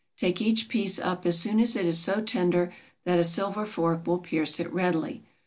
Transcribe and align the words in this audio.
Take 0.17 0.41
each 0.41 0.67
piece 0.67 0.97
up 0.97 1.27
as 1.27 1.37
soon 1.37 1.59
as 1.59 1.75
it 1.75 1.85
is 1.85 1.99
so 1.99 2.21
tender 2.21 2.73
that 3.05 3.19
a 3.19 3.23
silver 3.23 3.67
fork 3.67 4.07
will 4.07 4.17
pierce 4.17 4.59
it 4.59 4.73
readily. 4.73 5.21